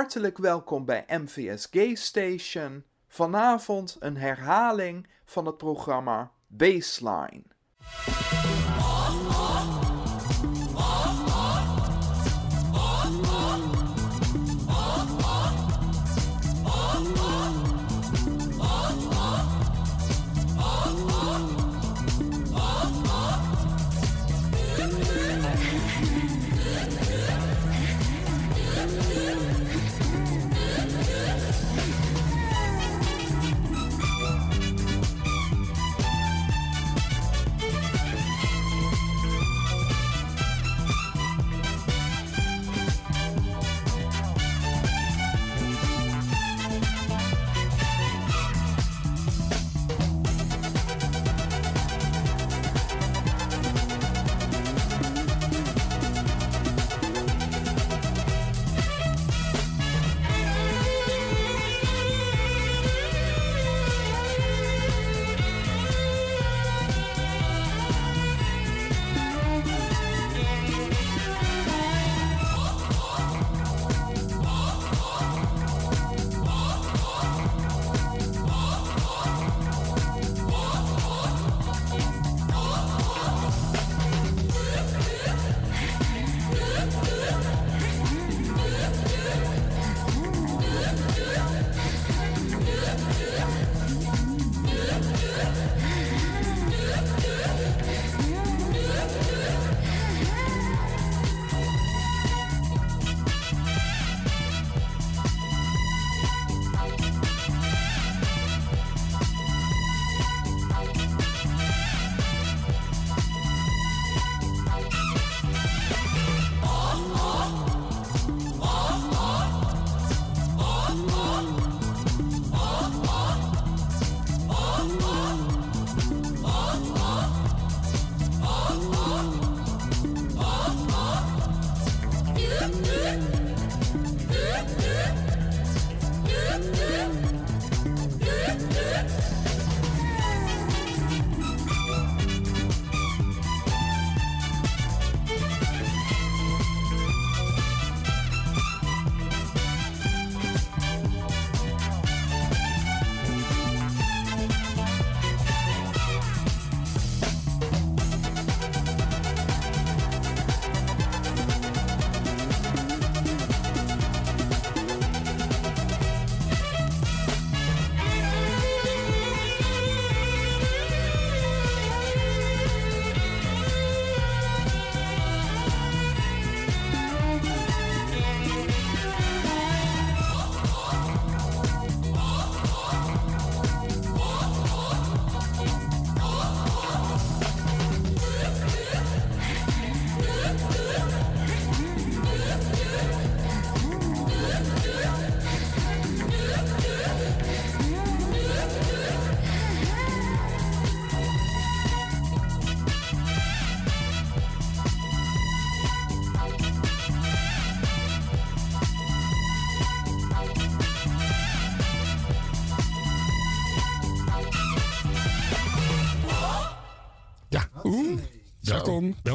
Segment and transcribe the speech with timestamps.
[0.00, 2.84] Hartelijk welkom bij MVS Gay Station.
[3.08, 7.42] Vanavond een herhaling van het programma Baseline.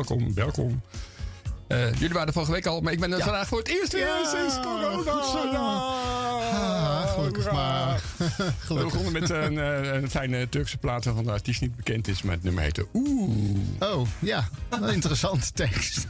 [0.07, 0.81] Welkom, welkom.
[1.67, 3.93] Eh, jullie waren er vorige week al, maar ik ben er vandaag voor het eerst
[3.93, 5.51] weer sinds corona.
[6.51, 7.05] Ja.
[7.05, 8.01] gelukkig maar.
[8.67, 12.21] We begonnen met een, eh, een fijne Turkse plaat waarvan de artiest niet bekend is,
[12.21, 13.57] maar het nummer heette Oeh.
[13.79, 14.49] Oh, ja.
[14.69, 16.07] Een interessante tekst.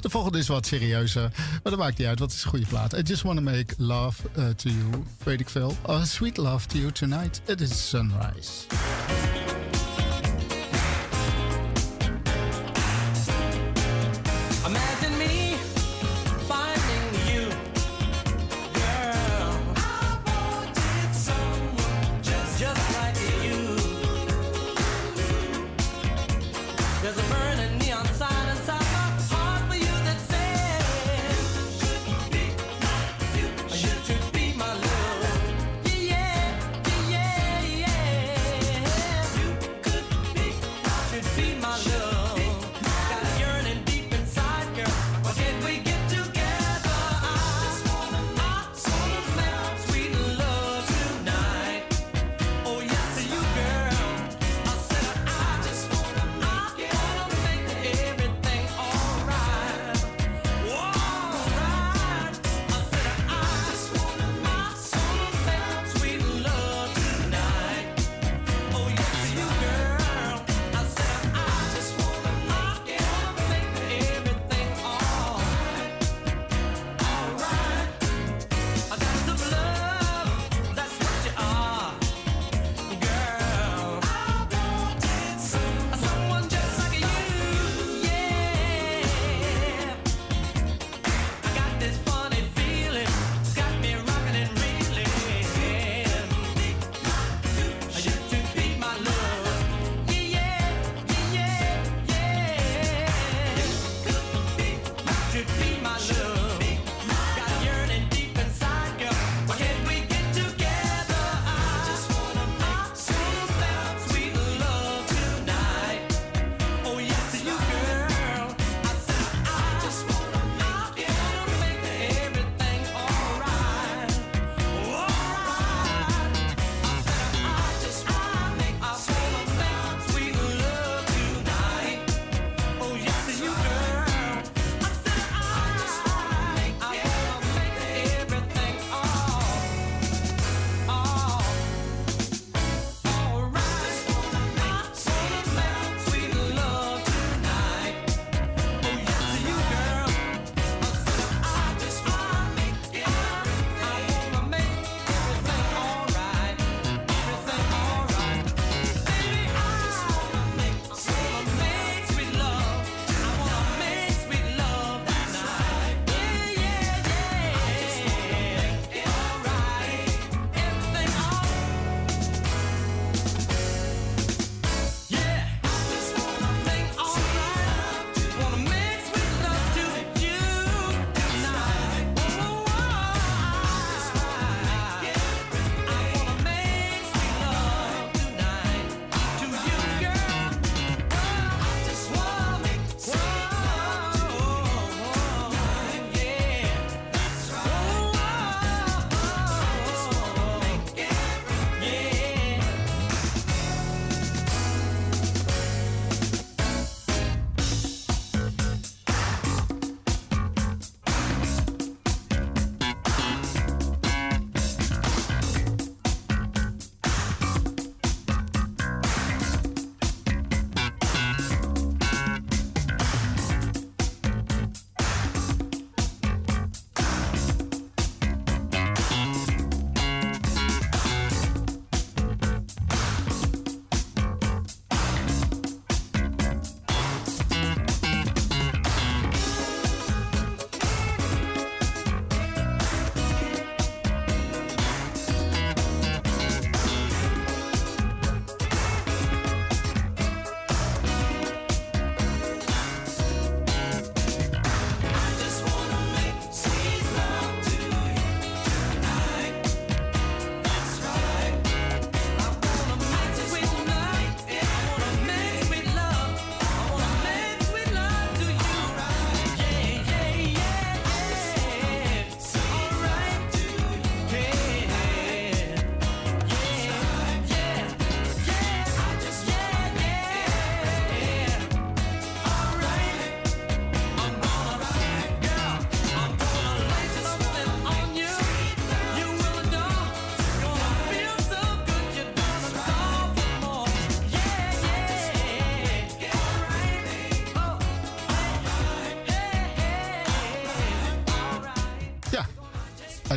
[0.00, 1.30] De volgende is wat serieuzer.
[1.36, 2.92] Maar dat maakt niet uit, wat is een goede plaat.
[2.92, 5.04] I just want to make love uh, to you.
[5.22, 5.76] Weet ik veel.
[5.82, 7.40] Oh, sweet love to you tonight.
[7.46, 8.66] It is sunrise.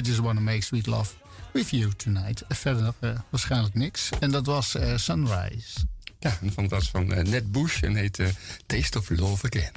[0.08, 1.16] Just to Make Sweet Love
[1.52, 2.44] With You Tonight.
[2.48, 4.10] Verder eh, waarschijnlijk niks.
[4.20, 5.80] En dat was eh, Sunrise.
[6.20, 8.28] Ja, dat was van Ned Bush en heet eh,
[8.66, 9.72] Taste of Love Again.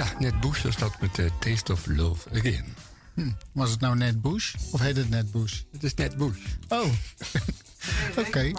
[0.00, 2.64] Ja, net Bush was dat met eh, Taste of Love Again.
[3.52, 4.54] Was het nou net Bush?
[4.70, 5.60] Of heet het net Bush?
[5.72, 6.38] Het is net Bush.
[6.68, 6.84] Oh,
[8.26, 8.50] oké.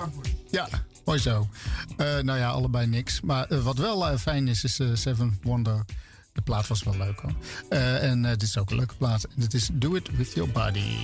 [0.51, 0.67] Ja,
[1.05, 1.49] mooi zo.
[1.97, 3.21] Eh, nou ja, allebei niks.
[3.21, 5.85] Maar eh, wat wel fijn is, is Seven Wonder.
[6.33, 7.33] De plaat was wel leuk hoor.
[7.69, 9.23] Eh, en dit is ook een leuke plaat.
[9.23, 10.95] En dit is Do It With Your Body.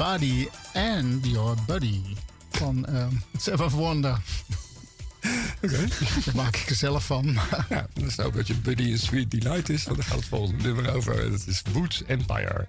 [0.00, 2.00] Body and Your Buddy.
[2.50, 4.18] Van ehm Seven Wonder.
[5.62, 5.88] Oké.
[6.24, 7.24] Daar maak ik er zelf van.
[7.68, 9.84] Ja, dan is ook dat je Buddy een Sweet Delight is.
[9.84, 11.30] Want daar gaat het volgende nummer over.
[11.30, 12.66] Dat is Woods Empire.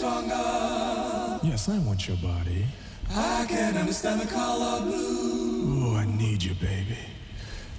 [0.00, 1.40] Stronger.
[1.42, 2.64] Yes, I want your body.
[3.14, 5.92] I can understand the color blue.
[5.92, 7.02] Oh, I need you, baby.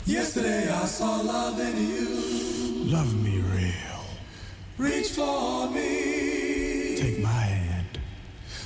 [0.06, 2.10] Yesterday I saw love in you.
[2.96, 4.02] Love me real.
[4.78, 6.96] Reach for me.
[7.02, 8.00] Take my hand.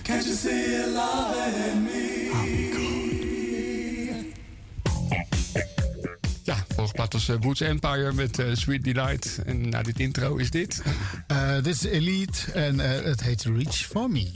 [0.04, 1.36] Can't you see love
[1.70, 2.32] in me?
[2.36, 2.86] I'll be good.
[6.44, 9.40] Ja, volgens plaat was eh, Woods Empire met eh, Sweet Delight.
[9.46, 10.82] En na dit intro is dit.
[11.36, 14.32] Eh, dit is Elite en eh, het heet Reach For Me.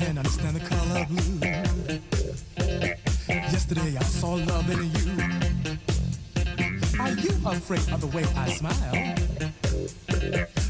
[0.00, 1.38] Can understand the color blue.
[3.28, 5.10] Yesterday I saw love in you.
[6.98, 8.92] Are you afraid of the way I smile?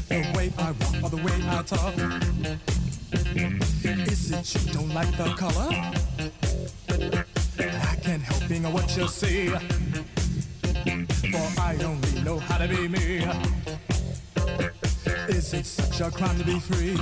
[0.09, 1.95] The way I walk or the way I talk?
[4.11, 5.71] Is it you don't like the color?
[7.89, 9.47] I can't help being what you see.
[11.31, 13.25] For I only know how to be me.
[15.29, 16.97] Is it such a crime to be free?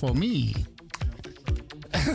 [0.00, 0.52] For me.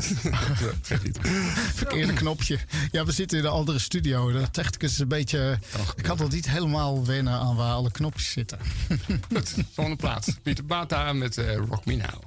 [1.76, 2.60] Verkeerde knopje.
[2.92, 4.32] Ja, we zitten in een andere studio.
[4.32, 5.60] De technicus is een beetje...
[5.96, 8.60] Ik had al niet helemaal wennen aan waar alle knopjes zitten.
[9.34, 10.28] Goed, volgende plaats.
[10.44, 12.24] Pieter Bata met eh, Rock Me Now.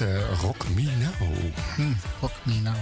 [0.00, 1.30] Eh, Rock Me Now.
[1.76, 2.76] Hm, Rock Me Now.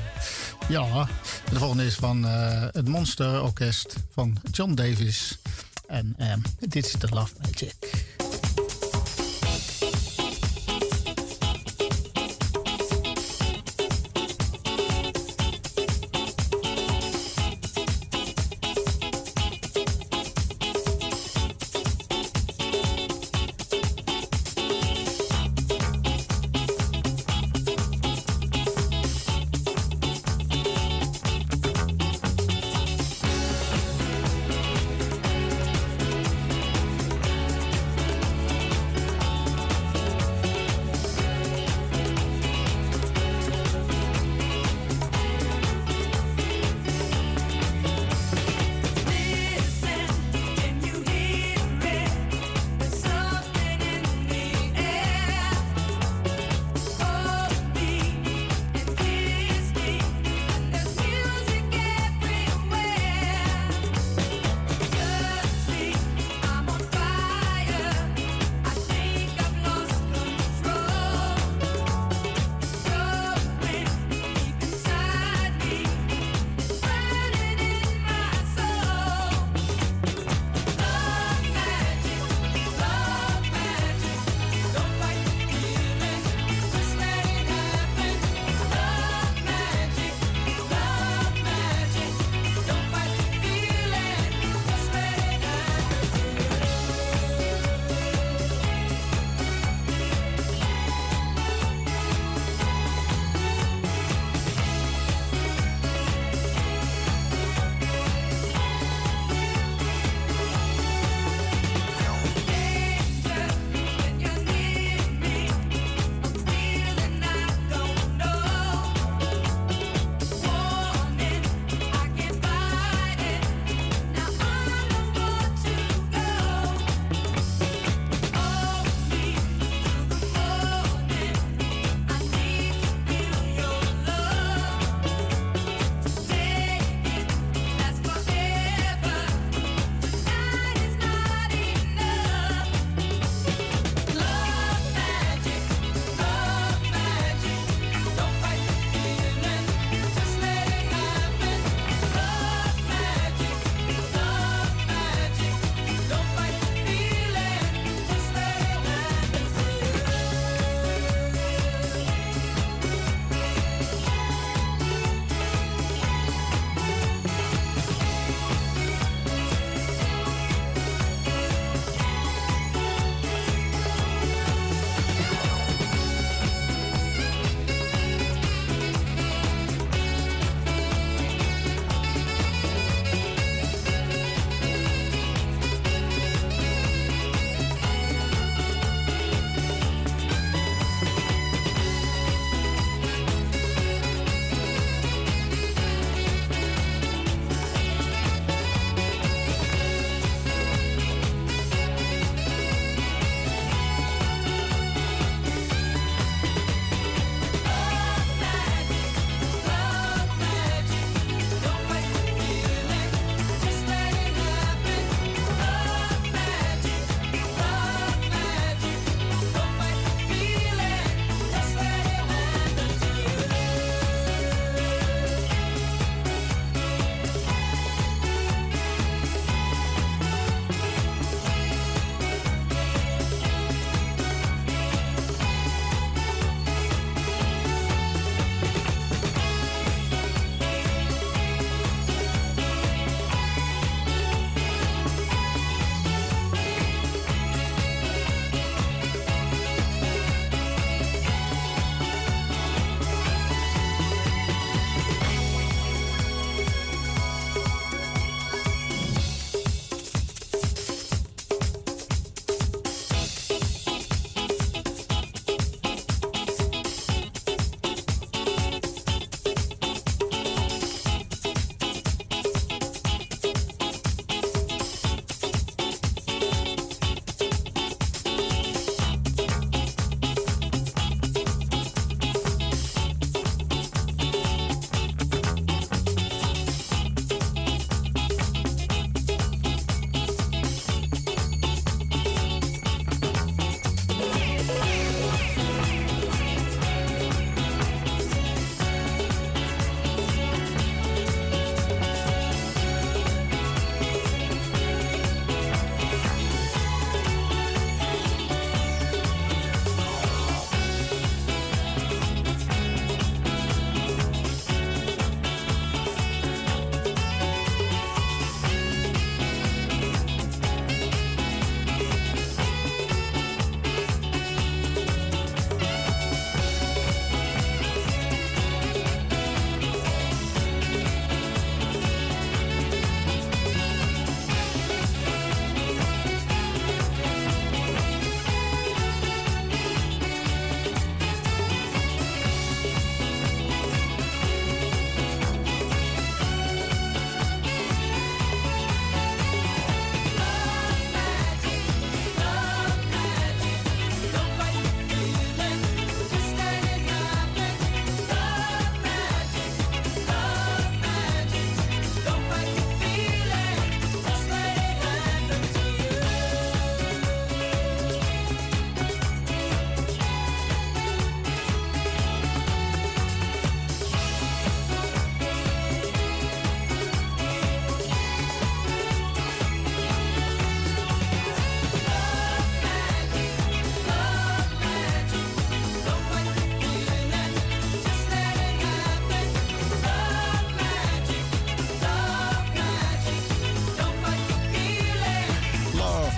[0.68, 1.08] Ja,
[1.50, 5.38] de volgende is van eh, het Monster Orkest van John Davis.
[5.86, 7.34] En ehm, dit is de Love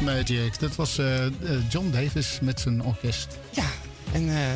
[0.00, 0.58] Magic.
[0.58, 1.32] Dat was eh, eh,
[1.68, 3.38] John Davis met zijn orkest.
[3.50, 3.64] Ja,
[4.12, 4.54] en eh,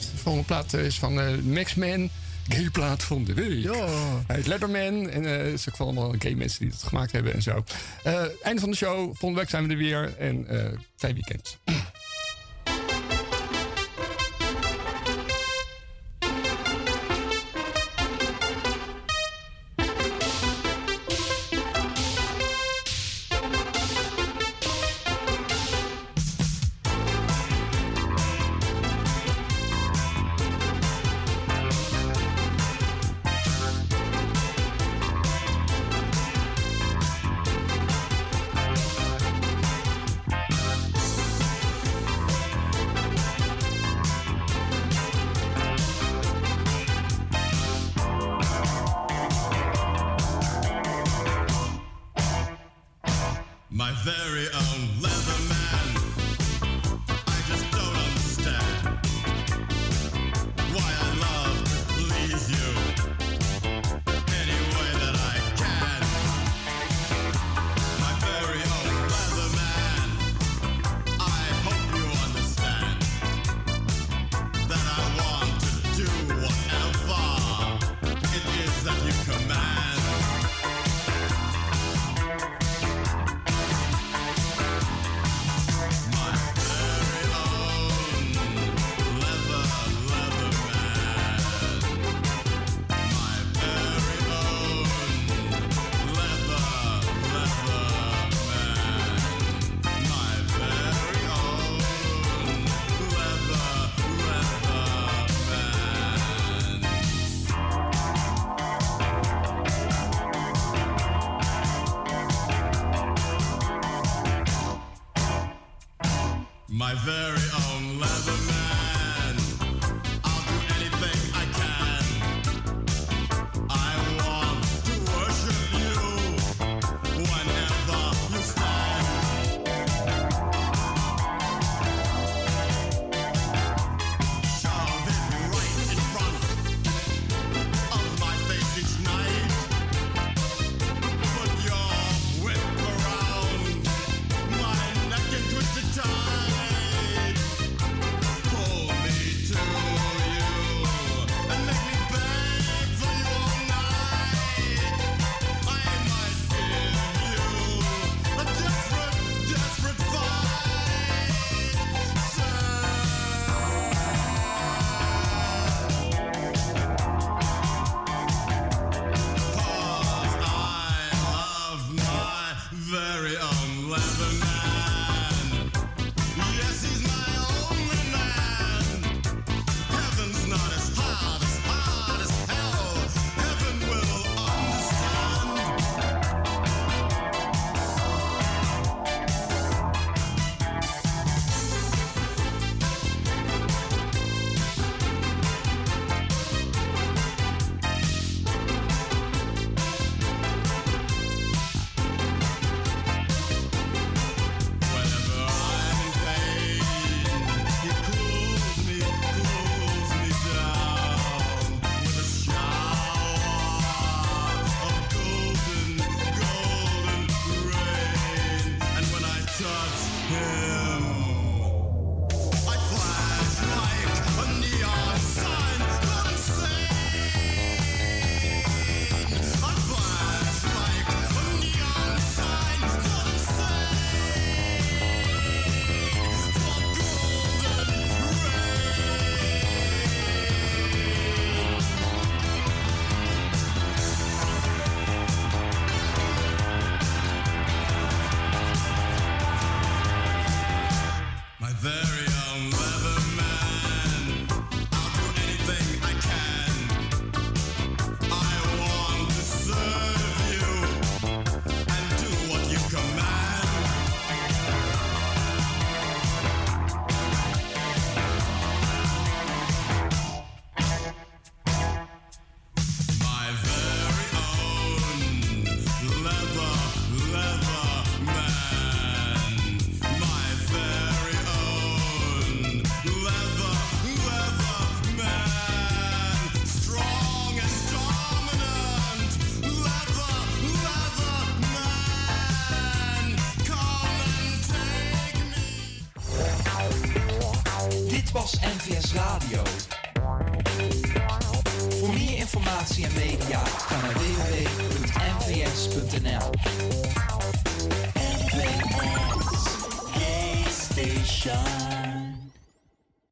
[0.00, 2.10] de volgende plaat is van eh Max Man.
[2.48, 3.62] Gay plaat van de week.
[3.62, 3.86] Ja.
[4.26, 5.10] Hij heet Letterman.
[5.10, 7.64] En eh, het is ook van allemaal gay mensen die het gemaakt hebben en zo.
[8.02, 8.96] Eh, einde van de show.
[8.98, 10.14] Volgende week zijn we er weer.
[10.18, 11.58] En eh fijn weekend.